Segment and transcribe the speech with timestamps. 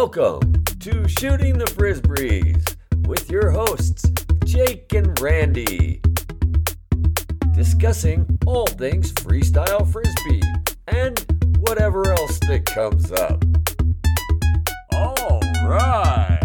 [0.00, 2.76] Welcome to Shooting the Frisbees
[3.08, 4.08] with your hosts,
[4.44, 6.00] Jake and Randy.
[7.52, 10.40] Discussing all things freestyle frisbee
[10.86, 11.18] and
[11.58, 13.42] whatever else that comes up.
[14.92, 16.37] All right.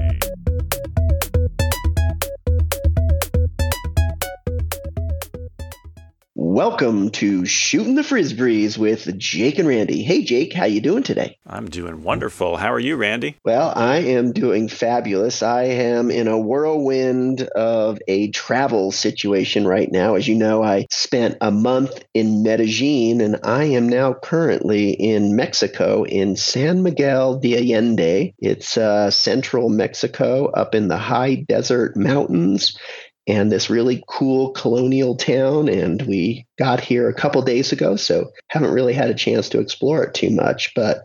[6.54, 10.04] Welcome to Shooting the Frisbees with Jake and Randy.
[10.04, 11.40] Hey Jake, how you doing today?
[11.48, 12.58] I'm doing wonderful.
[12.58, 13.38] How are you, Randy?
[13.44, 15.42] Well, I am doing fabulous.
[15.42, 20.14] I am in a whirlwind of a travel situation right now.
[20.14, 25.36] As you know, I spent a month in Medellin and I am now currently in
[25.36, 28.36] Mexico in San Miguel de Allende.
[28.38, 32.78] It's uh, central Mexico up in the high desert mountains
[33.28, 35.70] and this really cool colonial town.
[35.70, 39.60] And we got here a couple days ago, so haven't really had a chance to
[39.60, 40.74] explore it too much.
[40.76, 41.04] But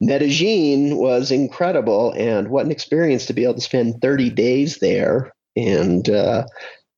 [0.00, 5.32] Medellin was incredible, and what an experience to be able to spend 30 days there
[5.54, 6.44] and uh,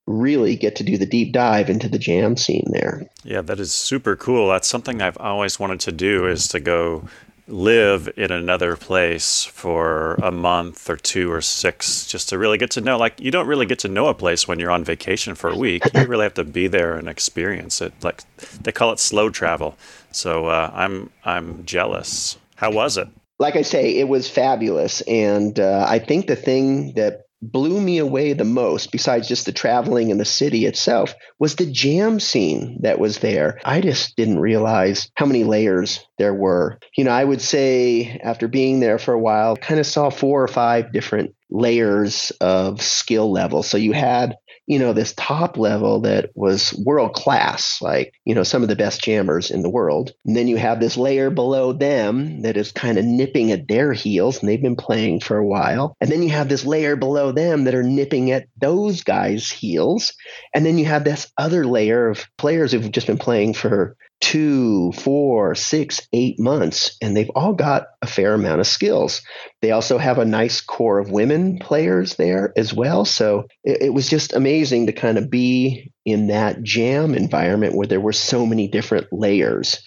[0.07, 3.03] really get to do the deep dive into the jam scene there.
[3.23, 4.49] Yeah, that is super cool.
[4.49, 7.07] That's something I've always wanted to do is to go
[7.47, 12.71] live in another place for a month or two or six just to really get
[12.71, 15.35] to know like you don't really get to know a place when you're on vacation
[15.35, 15.83] for a week.
[15.93, 17.93] You really have to be there and experience it.
[18.03, 18.23] Like
[18.61, 19.77] they call it slow travel.
[20.11, 22.37] So uh, i'm i'm jealous.
[22.55, 23.07] How was it?
[23.37, 25.01] Like i say it was fabulous.
[25.01, 29.51] And uh, i think the thing that blew me away the most, besides just the
[29.51, 33.59] traveling and the city itself, was the jam scene that was there.
[33.65, 36.79] I just didn't realize how many layers there were.
[36.97, 40.43] You know, I would say after being there for a while, kind of saw four
[40.43, 43.63] or five different layers of skill level.
[43.63, 44.35] So you had
[44.67, 48.75] you know, this top level that was world class, like, you know, some of the
[48.75, 50.11] best jammers in the world.
[50.25, 53.93] And then you have this layer below them that is kind of nipping at their
[53.93, 55.95] heels, and they've been playing for a while.
[56.01, 60.13] And then you have this layer below them that are nipping at those guys' heels.
[60.53, 64.91] And then you have this other layer of players who've just been playing for two,
[64.93, 69.21] four, six, eight months, and they've all got a fair amount of skills.
[69.61, 73.05] They also have a nice core of women players there as well.
[73.05, 77.87] So it, it, was just amazing to kind of be in that jam environment where
[77.87, 79.81] there were so many different layers.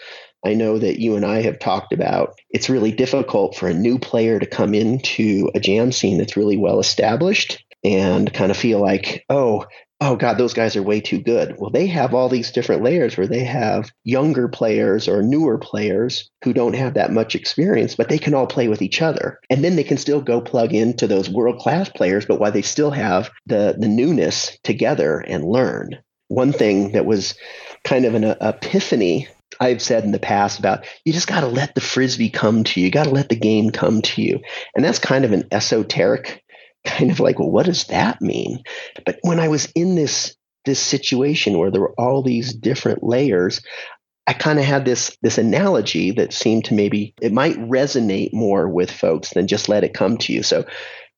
[0.44, 3.98] I know that you and I have talked about it's really difficult for a new
[3.98, 8.80] player to come into a jam scene that's really well established and kind of feel
[8.80, 9.66] like, oh,
[10.00, 13.16] oh god those guys are way too good well they have all these different layers
[13.16, 18.08] where they have younger players or newer players who don't have that much experience but
[18.08, 21.06] they can all play with each other and then they can still go plug into
[21.06, 25.98] those world class players but while they still have the the newness together and learn
[26.28, 27.34] one thing that was
[27.84, 29.28] kind of an uh, epiphany
[29.60, 32.80] I've said in the past about you just got to let the frisbee come to
[32.80, 32.86] you.
[32.86, 34.40] You got to let the game come to you.
[34.76, 36.44] And that's kind of an esoteric
[36.84, 38.62] kind of like, well, what does that mean?
[39.04, 40.34] But when I was in this
[40.64, 43.62] this situation where there were all these different layers,
[44.26, 48.68] I kind of had this this analogy that seemed to maybe it might resonate more
[48.68, 50.42] with folks than just let it come to you.
[50.42, 50.66] So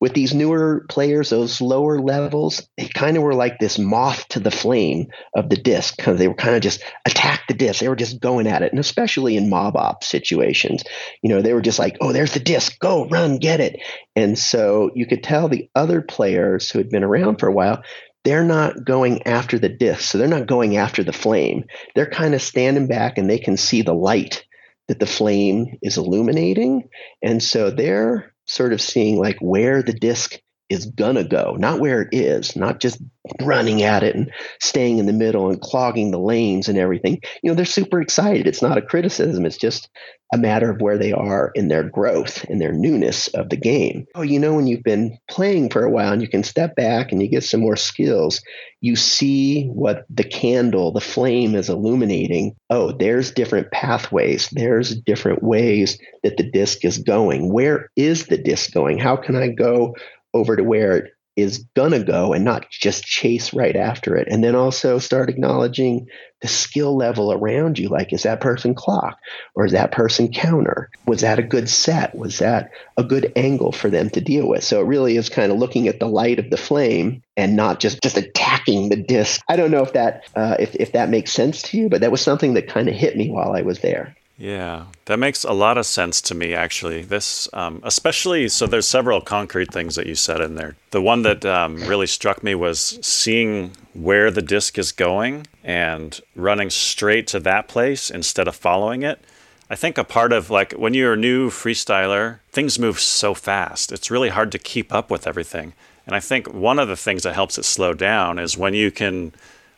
[0.01, 4.41] with these newer players, those lower levels, they kind of were like this moth to
[4.41, 6.03] the flame of the disc.
[6.03, 7.81] They were kind of just attack the disc.
[7.81, 10.83] They were just going at it, and especially in mob op situations,
[11.23, 13.81] you know, they were just like, "Oh, there's the disc, go run, get it."
[14.17, 17.83] And so you could tell the other players who had been around for a while,
[18.25, 21.65] they're not going after the disc, so they're not going after the flame.
[21.95, 24.45] They're kind of standing back, and they can see the light
[24.89, 26.89] that the flame is illuminating,
[27.23, 32.03] and so they're sort of seeing like where the disc is gonna go, not where
[32.03, 33.03] it is, not just
[33.43, 37.21] running at it and staying in the middle and clogging the lanes and everything.
[37.43, 38.47] You know, they're super excited.
[38.47, 39.91] It's not a criticism, it's just
[40.33, 44.07] a matter of where they are in their growth and their newness of the game.
[44.15, 47.11] Oh, you know, when you've been playing for a while and you can step back
[47.11, 48.41] and you get some more skills,
[48.81, 52.55] you see what the candle, the flame is illuminating.
[52.71, 57.53] Oh, there's different pathways, there's different ways that the disc is going.
[57.53, 58.99] Where is the disc going?
[58.99, 59.97] How can I go
[60.35, 64.29] over to where it is gonna go and not just chase right after it.
[64.31, 66.09] And then also start acknowledging
[66.43, 67.89] the skill level around you.
[67.89, 69.19] Like, is that person clock
[69.55, 70.91] or is that person counter?
[71.07, 72.15] Was that a good set?
[72.15, 74.65] Was that a good angle for them to deal with?
[74.65, 77.81] So it really is kind of looking at the light of the flame and not
[77.81, 79.41] just just attacking the disc.
[79.49, 82.11] I don't know if that uh, if if that makes sense to you, but that
[82.11, 84.17] was something that kind of hit me while I was there.
[84.41, 87.03] Yeah, that makes a lot of sense to me, actually.
[87.03, 90.77] This, um, especially, so there's several concrete things that you said in there.
[90.93, 96.19] The one that um, really struck me was seeing where the disc is going and
[96.35, 99.23] running straight to that place instead of following it.
[99.69, 103.93] I think a part of like when you're a new freestyler, things move so fast.
[103.93, 105.75] It's really hard to keep up with everything.
[106.07, 108.91] And I think one of the things that helps it slow down is when you
[108.91, 109.35] can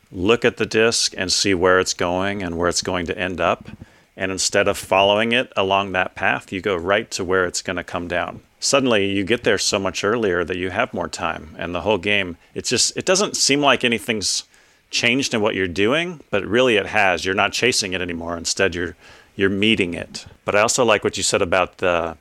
[0.09, 3.41] look at the disc and see where it's going and where it's going to end
[3.41, 3.69] up.
[4.15, 7.77] And instead of following it along that path, you go right to where it's going
[7.77, 8.41] to come down.
[8.59, 11.55] Suddenly, you get there so much earlier that you have more time.
[11.57, 14.43] And the whole game, it's just, it doesn't seem like anything's
[14.91, 17.25] changed in what you're doing, but really it has.
[17.25, 18.37] You're not chasing it anymore.
[18.37, 18.95] Instead, you're
[19.35, 20.25] you're meeting it.
[20.45, 22.17] But I also like what you said about the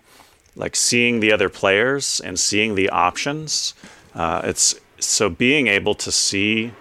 [0.57, 3.75] like seeing the other players and seeing the options.
[4.15, 6.73] Uh, it's so being able to see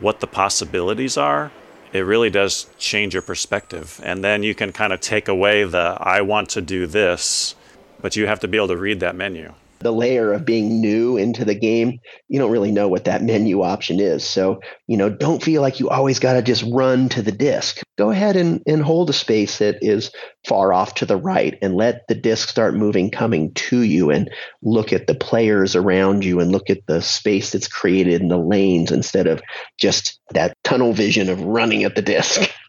[0.00, 1.52] what the possibilities are.
[1.92, 5.96] It really does change your perspective, and then you can kind of take away the
[6.00, 7.54] "I want to do this,"
[8.00, 11.16] but you have to be able to read that menu the layer of being new
[11.16, 11.98] into the game,
[12.28, 14.24] you don't really know what that menu option is.
[14.24, 17.80] So, you know, don't feel like you always got to just run to the disk.
[17.98, 20.10] Go ahead and, and hold a space that is
[20.46, 24.30] far off to the right and let the disk start moving, coming to you, and
[24.62, 28.38] look at the players around you and look at the space that's created in the
[28.38, 29.42] lanes instead of
[29.78, 32.50] just that tunnel vision of running at the disk.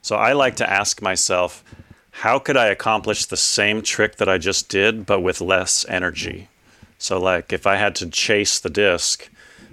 [0.00, 1.62] So I like to ask myself,
[2.10, 6.48] how could I accomplish the same trick that I just did, but with less energy?
[7.04, 9.28] So, like if I had to chase the disc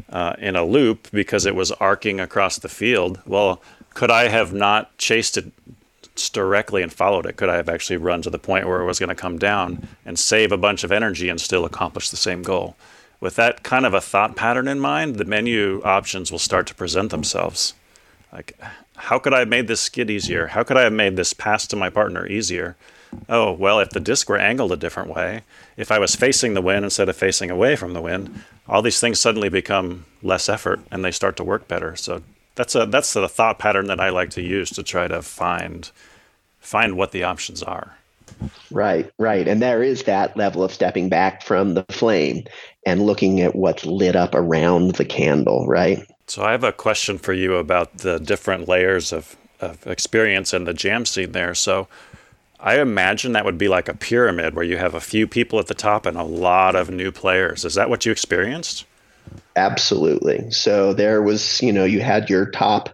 [0.10, 3.62] uh, in a loop because it was arcing across the field, well,
[3.94, 5.50] could I have not chased it
[6.33, 7.38] directly and followed it?
[7.38, 9.88] Could I have actually run to the point where it was going to come down
[10.06, 12.75] and save a bunch of energy and still accomplish the same goal?
[13.22, 16.75] With that kind of a thought pattern in mind, the menu options will start to
[16.75, 17.75] present themselves.
[18.34, 18.60] Like,
[18.98, 20.48] how could I have made this skid easier?
[20.48, 22.75] How could I have made this pass to my partner easier?
[23.30, 25.42] Oh, well, if the disc were angled a different way,
[25.78, 29.00] if I was facing the wind instead of facing away from the wind, all these
[29.00, 31.96] things suddenly become less effort and they start to work better.
[31.96, 32.24] So
[32.56, 35.90] that's a that's the thought pattern that I like to use to try to find
[36.60, 37.98] find what the options are.
[38.72, 39.48] Right, right.
[39.48, 42.46] And there is that level of stepping back from the flame
[42.86, 46.00] and looking at what's lit up around the candle, right?
[46.28, 50.63] So I have a question for you about the different layers of, of experience in
[50.63, 51.54] the jam scene there.
[51.54, 51.88] So
[52.62, 55.68] I imagine that would be like a pyramid where you have a few people at
[55.68, 57.66] the top and a lot of new players.
[57.66, 58.86] Is that what you experienced?
[59.56, 60.52] Absolutely.
[60.52, 62.90] So there was, you know, you had your top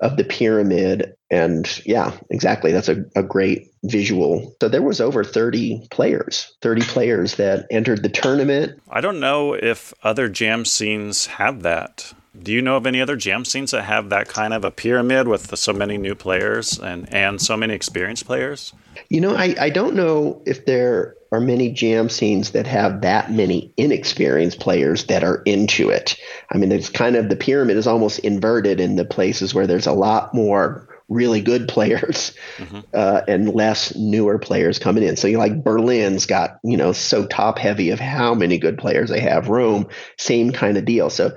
[0.00, 5.24] of the pyramid and yeah exactly that's a, a great visual so there was over
[5.24, 11.26] 30 players 30 players that entered the tournament i don't know if other jam scenes
[11.26, 14.64] have that do you know of any other jam scenes that have that kind of
[14.64, 18.72] a pyramid with so many new players and, and so many experienced players?
[19.08, 23.30] You know, I, I don't know if there are many jam scenes that have that
[23.30, 26.16] many inexperienced players that are into it.
[26.50, 29.86] I mean, it's kind of the pyramid is almost inverted in the places where there's
[29.86, 32.80] a lot more really good players mm-hmm.
[32.94, 35.16] uh, and less newer players coming in.
[35.16, 39.10] So you like Berlin's got you know so top heavy of how many good players
[39.10, 39.48] they have.
[39.48, 41.10] Rome, same kind of deal.
[41.10, 41.36] So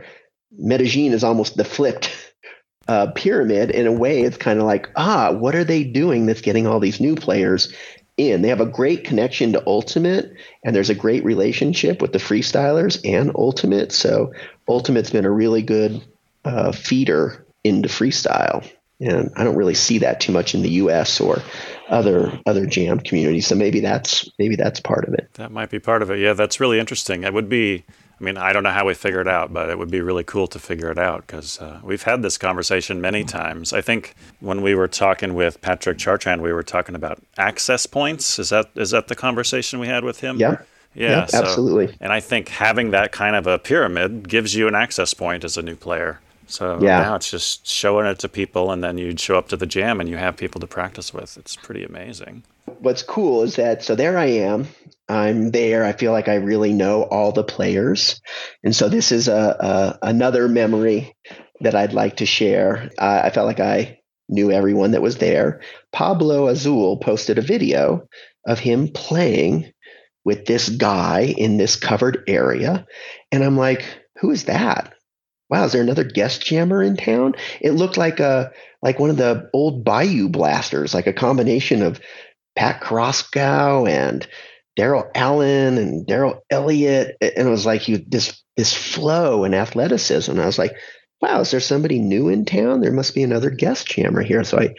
[0.58, 2.10] Medellin is almost the flipped
[2.88, 3.72] uh, pyramid.
[3.72, 6.80] In a way, it's kind of like, ah, what are they doing that's getting all
[6.80, 7.72] these new players
[8.18, 8.42] in?
[8.42, 13.00] They have a great connection to Ultimate, and there's a great relationship with the freestylers
[13.06, 13.92] and Ultimate.
[13.92, 14.34] So
[14.68, 16.02] Ultimate's been a really good
[16.46, 18.68] uh, feeder into freestyle.
[19.02, 21.22] And I don't really see that too much in the U.S.
[21.22, 21.42] or
[21.88, 23.48] other other jam communities.
[23.48, 25.30] So maybe that's maybe that's part of it.
[25.36, 26.20] That might be part of it.
[26.20, 27.24] Yeah, that's really interesting.
[27.24, 27.86] It would be
[28.20, 30.26] I mean, I don't know how we figure it out, but it would be really
[30.26, 33.72] cool to figure it out because uh, we've had this conversation many times.
[33.72, 38.38] I think when we were talking with Patrick Chartrand, we were talking about access points.
[38.38, 40.38] Is that is that the conversation we had with him?
[40.38, 40.62] Yeah.
[40.96, 41.96] Yeah, so, absolutely.
[42.02, 45.56] And I think having that kind of a pyramid gives you an access point as
[45.56, 46.20] a new player.
[46.48, 47.02] So yeah.
[47.02, 50.02] now it's just showing it to people, and then you show up to the jam
[50.02, 51.38] and you have people to practice with.
[51.38, 52.44] It's pretty amazing.
[52.80, 54.68] What's cool is that so there I am.
[55.10, 55.84] I'm there.
[55.84, 58.22] I feel like I really know all the players,
[58.64, 61.16] and so this is a, a another memory
[61.62, 62.92] that I'd like to share.
[63.00, 64.00] I, I felt like I
[64.30, 65.62] knew everyone that was there.
[65.92, 68.08] Pablo Azul posted a video
[68.46, 69.74] of him playing
[70.24, 72.86] with this guy in this covered area,
[73.32, 73.84] and I'm like,
[74.22, 74.94] "Who is that?"
[75.50, 77.36] wow, is there another guest jammer in town?
[77.60, 78.52] It looked like a
[78.82, 82.00] like one of the old Bayou blasters, like a combination of
[82.56, 84.26] Pat Kraskow and
[84.80, 87.18] Daryl Allen and Daryl Elliott.
[87.22, 90.32] And it was like you this this flow and athleticism.
[90.32, 90.76] And I was like,
[91.22, 92.82] wow, is there somebody new in town?
[92.82, 94.44] There must be another guest jammer here.
[94.44, 94.76] So I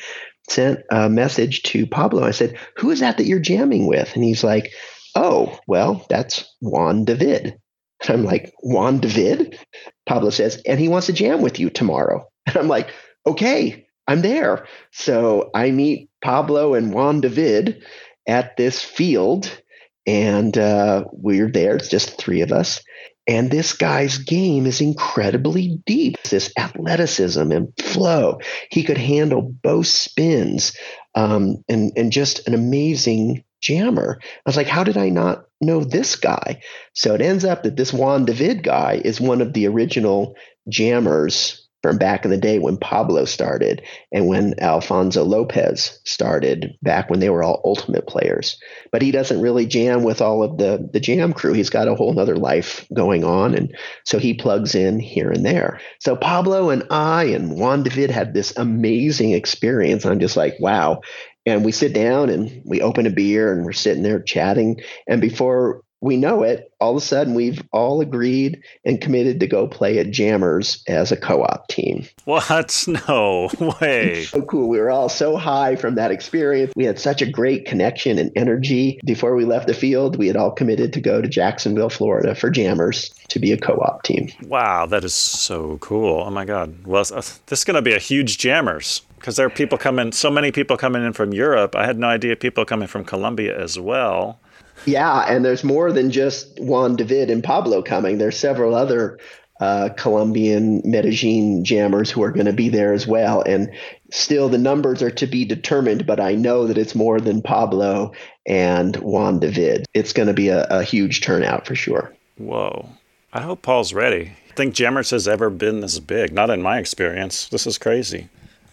[0.49, 2.25] sent a message to Pablo.
[2.25, 4.14] I said, Who is that that you're jamming with?
[4.14, 4.73] And he's like,
[5.14, 7.59] Oh, well, that's Juan David.
[8.02, 9.59] And I'm like, Juan David?
[10.07, 12.26] Pablo says, and he wants to jam with you tomorrow.
[12.47, 12.90] And I'm like,
[13.26, 14.66] okay, I'm there.
[14.92, 17.85] So I meet Pablo and Juan David
[18.26, 19.62] at this field,
[20.07, 21.76] and uh, we're there.
[21.76, 22.80] It's just three of us.
[23.26, 26.21] And this guy's game is incredibly deep.
[26.25, 28.40] This athleticism and flow.
[28.71, 30.76] He could handle both spins
[31.14, 34.19] um, and, and just an amazing jammer.
[34.23, 36.61] I was like, how did I not know this guy?
[36.95, 40.35] So it ends up that this Juan David guy is one of the original
[40.69, 43.82] jammers from back in the day when Pablo started
[44.12, 48.58] and when Alfonso Lopez started back when they were all ultimate players.
[48.92, 51.52] But he doesn't really jam with all of the the jam crew.
[51.52, 53.54] He's got a whole other life going on.
[53.54, 55.80] And so he plugs in here and there.
[56.00, 60.04] So Pablo and I and Juan David had this amazing experience.
[60.04, 61.00] I'm just like, wow.
[61.46, 64.80] And we sit down and we open a beer and we're sitting there chatting.
[65.08, 69.47] And before we know it, all of a sudden we've all agreed and committed to
[69.47, 72.07] go play at Jammers as a co-op team.
[72.25, 72.50] What?
[72.90, 74.25] No way.
[74.25, 74.69] so cool.
[74.69, 76.73] We were all so high from that experience.
[76.75, 79.00] We had such a great connection and energy.
[79.04, 82.50] Before we left the field, we had all committed to go to Jacksonville, Florida for
[82.50, 84.28] Jammers to be a co-op team.
[84.42, 86.25] Wow, that is so cool.
[86.26, 86.75] Oh my God.
[86.85, 90.12] Well, uh, this is going to be a huge Jammers because there are people coming,
[90.12, 91.76] so many people coming in from Europe.
[91.76, 94.40] I had no idea people coming from Colombia as well.
[94.87, 98.18] Yeah, and there's more than just Juan David and Pablo coming.
[98.18, 99.18] There's several other
[99.60, 103.42] uh, Colombian Medellin jammers who are going to be there as well.
[103.42, 103.70] And
[104.10, 108.12] still, the numbers are to be determined, but I know that it's more than Pablo
[108.46, 109.84] and Juan David.
[109.92, 112.14] It's going to be a, a huge turnout for sure.
[112.38, 112.88] Whoa.
[113.32, 114.32] I hope Paul's ready.
[114.50, 116.32] I think Jammers has ever been this big.
[116.32, 117.46] Not in my experience.
[117.49, 118.28] This is crazy.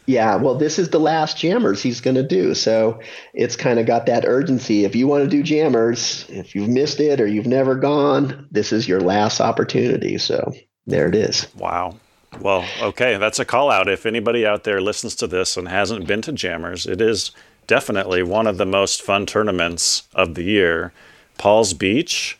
[0.08, 2.56] Yeah, well, this is the last jammers he's going to do.
[2.56, 3.00] So
[3.34, 4.86] it's kind of got that urgency.
[4.86, 8.72] If you want to do jammers, if you've missed it or you've never gone, this
[8.72, 10.18] is your last opportunity.
[10.18, 10.54] So
[10.86, 11.46] there it is.
[11.58, 11.98] Wow.
[12.40, 13.90] Well, okay, that's a call out.
[13.90, 17.32] If anybody out there listens to this and hasn't been to jammers, it is
[17.68, 20.94] definitely one of the most fun tournaments of the year.
[21.38, 22.38] Paul's Beach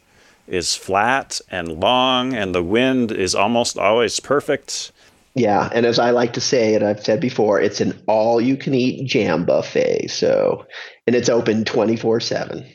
[0.48, 4.94] is flat and long, and the wind is almost always perfect
[5.38, 9.46] yeah, and as I like to say, and I've said before, it's an all-you-can-eat jam
[9.46, 10.10] buffet.
[10.10, 10.66] So,
[11.06, 12.66] and it's open twenty-four seven.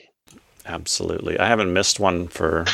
[0.64, 2.64] Absolutely, I haven't missed one for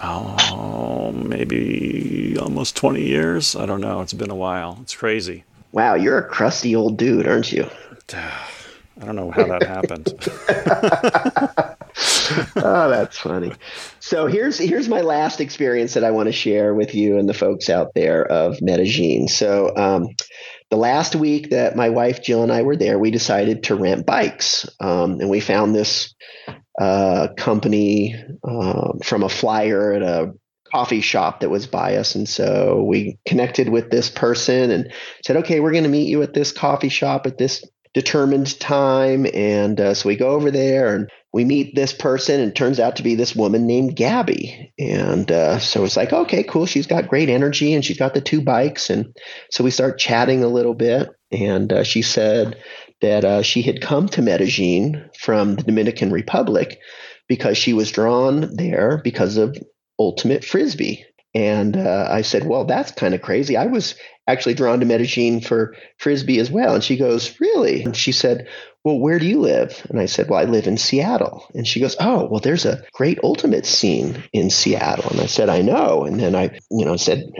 [0.00, 3.56] oh maybe almost twenty years.
[3.56, 4.02] I don't know.
[4.02, 4.78] It's been a while.
[4.82, 5.44] It's crazy.
[5.72, 7.68] Wow, you're a crusty old dude, aren't you?
[8.12, 10.12] I don't know how that happened.
[12.56, 13.52] oh, that's funny.
[14.00, 17.34] So here's here's my last experience that I want to share with you and the
[17.34, 19.28] folks out there of Medellin.
[19.28, 20.08] So um,
[20.70, 24.06] the last week that my wife Jill and I were there, we decided to rent
[24.06, 26.14] bikes, um, and we found this
[26.80, 30.32] uh, company um, from a flyer at a
[30.72, 32.14] coffee shop that was by us.
[32.14, 34.92] And so we connected with this person and
[35.24, 37.62] said, okay, we're going to meet you at this coffee shop at this
[37.92, 39.26] determined time.
[39.34, 42.96] And uh, so we go over there and we meet this person, and turns out
[42.96, 44.72] to be this woman named Gabby.
[44.78, 46.66] And uh, so it's like, okay, cool.
[46.66, 48.90] She's got great energy and she's got the two bikes.
[48.90, 49.16] And
[49.50, 51.08] so we start chatting a little bit.
[51.30, 52.58] And uh, she said
[53.00, 56.78] that uh, she had come to Medellin from the Dominican Republic
[57.28, 59.56] because she was drawn there because of
[59.98, 61.06] Ultimate Frisbee.
[61.34, 63.56] And uh, I said, Well, that's kind of crazy.
[63.56, 63.94] I was
[64.26, 66.74] actually drawn to Medellin for Frisbee as well.
[66.74, 67.84] And she goes, Really?
[67.84, 68.48] And she said,
[68.84, 69.86] Well, where do you live?
[69.90, 71.46] And I said, Well, I live in Seattle.
[71.54, 75.10] And she goes, Oh, well, there's a great ultimate scene in Seattle.
[75.10, 76.04] And I said, I know.
[76.04, 77.30] And then I, you know, said,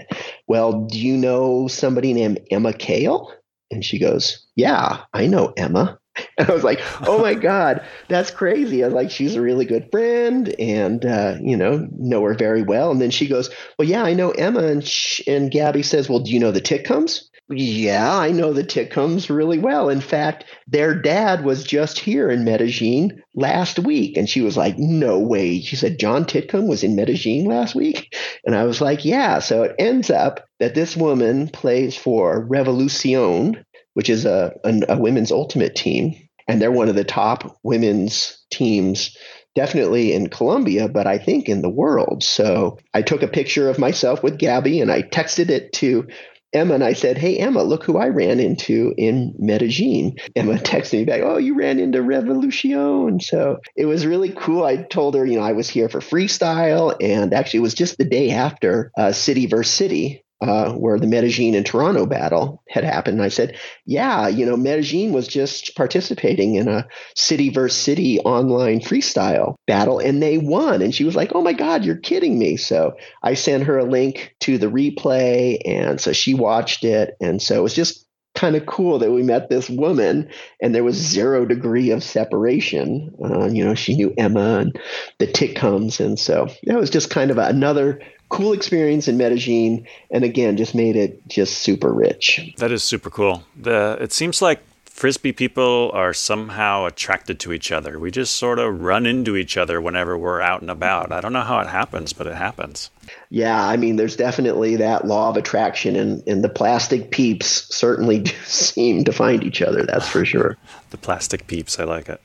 [0.47, 3.33] Well, do you know somebody named Emma Kale?
[3.73, 5.99] And she goes, Yeah, I know Emma.
[6.38, 8.83] And I was like, oh my God, that's crazy.
[8.83, 12.62] I was like, she's a really good friend and, uh, you know, know her very
[12.62, 12.90] well.
[12.90, 14.62] And then she goes, well, yeah, I know Emma.
[14.62, 14.92] And,
[15.26, 17.31] and Gabby says, well, do you know the Titcombs?
[17.50, 19.88] Yeah, I know the Titcombs really well.
[19.88, 24.16] In fact, their dad was just here in Medellin last week.
[24.16, 25.61] And she was like, no way.
[25.61, 28.14] She said, John Titcomb was in Medellin last week.
[28.47, 29.40] And I was like, yeah.
[29.40, 33.64] So it ends up that this woman plays for Revolucion,
[33.95, 36.15] which is a, a, a women's ultimate team.
[36.49, 39.17] And they're one of the top women's teams
[39.55, 42.25] definitely in Colombia, but I think in the world.
[42.25, 46.09] So I took a picture of myself with Gabby and I texted it to
[46.53, 50.17] Emma and I said, Hey, Emma, look who I ran into in Medellin.
[50.37, 53.23] Emma texted me back, Oh, you ran into Revolucion.
[53.23, 54.65] So it was really cool.
[54.65, 56.95] I told her, you know, I was here for freestyle.
[57.01, 61.07] And actually, it was just the day after uh, City versus City uh, where the
[61.07, 63.19] Medellin and Toronto battle had happened.
[63.19, 63.57] And I said,
[63.87, 70.01] yeah, you know, Medellin was just participating in a city versus city online freestyle battle
[70.01, 70.83] and they won.
[70.83, 72.57] And she was like, oh my God, you're kidding me.
[72.57, 75.59] So I sent her a link to the replay.
[75.65, 77.15] And so she watched it.
[77.21, 80.29] And so it was just kind of cool that we met this woman
[80.61, 83.15] and there was zero degree of separation.
[83.23, 84.81] Uh, you know, she knew Emma and
[85.19, 86.01] the Titcombs.
[86.01, 88.01] And so that was just kind of another
[88.33, 89.87] cool experience in Medellin.
[90.11, 92.41] And again, just made it just super rich.
[92.57, 93.45] That is super cool.
[93.55, 97.99] The, it seems like frisbee people are somehow attracted to each other.
[97.99, 101.12] We just sort of run into each other whenever we're out and about.
[101.12, 102.91] I don't know how it happens, but it happens.
[103.29, 108.19] Yeah, I mean, there's definitely that law of attraction, and, and the plastic peeps certainly
[108.23, 109.85] do seem to find each other.
[109.85, 110.57] That's for sure.
[110.91, 112.21] the plastic peeps, I like it.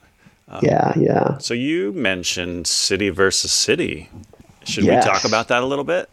[0.50, 1.38] Um, yeah, yeah.
[1.40, 4.10] So you mentioned city versus city.
[4.68, 5.06] Should yes.
[5.06, 6.10] we talk about that a little bit?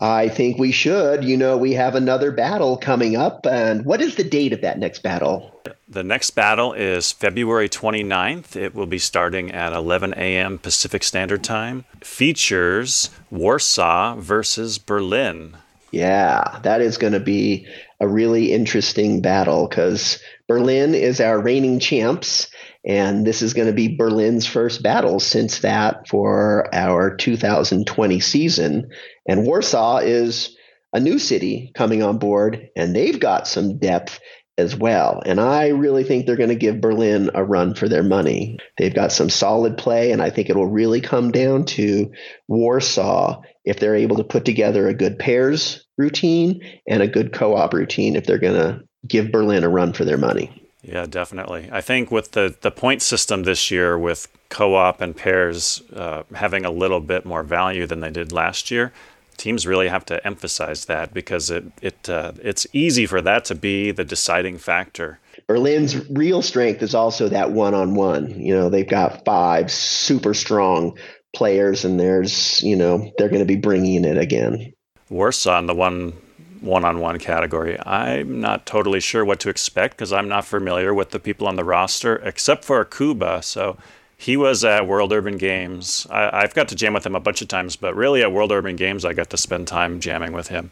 [0.00, 1.24] I think we should.
[1.24, 3.46] You know, we have another battle coming up.
[3.46, 5.52] And what is the date of that next battle?
[5.88, 8.54] The next battle is February 29th.
[8.54, 10.58] It will be starting at 11 a.m.
[10.58, 11.84] Pacific Standard Time.
[12.02, 15.56] Features Warsaw versus Berlin.
[15.90, 17.66] Yeah, that is going to be
[17.98, 22.48] a really interesting battle because Berlin is our reigning champs
[22.88, 28.90] and this is going to be Berlin's first battle since that for our 2020 season.
[29.28, 30.56] And Warsaw is
[30.94, 34.18] a new city coming on board, and they've got some depth
[34.56, 35.22] as well.
[35.24, 38.58] And I really think they're going to give Berlin a run for their money.
[38.78, 42.10] They've got some solid play, and I think it will really come down to
[42.48, 47.54] Warsaw if they're able to put together a good pairs routine and a good co
[47.54, 50.67] op routine if they're going to give Berlin a run for their money.
[50.88, 51.68] Yeah, definitely.
[51.70, 56.22] I think with the, the point system this year, with co op and pairs uh,
[56.34, 58.90] having a little bit more value than they did last year,
[59.36, 63.54] teams really have to emphasize that because it, it uh, it's easy for that to
[63.54, 65.20] be the deciding factor.
[65.46, 68.40] Berlin's real strength is also that one on one.
[68.40, 70.96] You know, they've got five super strong
[71.36, 74.72] players, and there's, you know, they're going to be bringing it again.
[75.10, 76.14] Warsaw, on the one
[76.60, 77.78] one-on-one category.
[77.80, 81.56] I'm not totally sure what to expect because I'm not familiar with the people on
[81.56, 83.42] the roster except for Kuba.
[83.42, 83.76] So
[84.16, 86.06] he was at World Urban Games.
[86.10, 88.50] I, have got to jam with him a bunch of times, but really at World
[88.50, 90.70] Urban Games, I got to spend time jamming with him.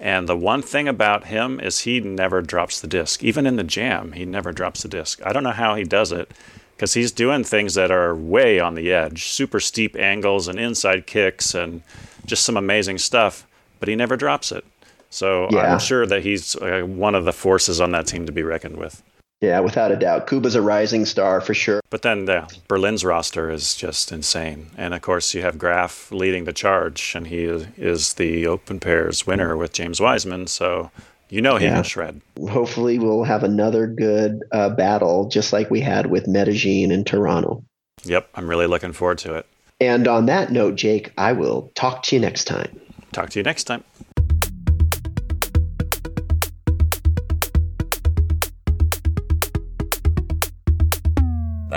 [0.00, 3.22] And the one thing about him is he never drops the disc.
[3.22, 5.20] Even in the jam, he never drops the disc.
[5.24, 6.30] I don't know how he does it
[6.76, 11.06] because he's doing things that are way on the edge super steep angles and inside
[11.06, 11.82] kicks and
[12.26, 13.46] just some amazing stuff,
[13.80, 14.64] but he never drops it.
[15.10, 15.72] So yeah.
[15.72, 18.76] I'm sure that he's uh, one of the forces on that team to be reckoned
[18.76, 19.02] with.
[19.40, 20.26] Yeah, without a doubt.
[20.26, 21.80] Kuba's a rising star for sure.
[21.90, 24.70] But then yeah, Berlin's roster is just insane.
[24.76, 29.26] And of course, you have Graf leading the charge, and he is the open pairs
[29.26, 30.48] winner with James Wiseman.
[30.48, 30.90] So
[31.30, 31.74] you know he yeah.
[31.76, 32.20] can shred.
[32.50, 37.62] Hopefully, we'll have another good uh, battle, just like we had with Medellin and Toronto.
[38.04, 39.46] Yep, I'm really looking forward to it.
[39.80, 42.80] And on that note, Jake, I will talk to you next time.
[43.12, 43.84] Talk to you next time.